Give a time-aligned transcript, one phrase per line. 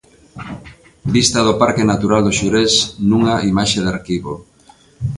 [1.15, 2.73] Vista do parque natural do Xurés,
[3.09, 4.33] nunha imaxe de arquivo.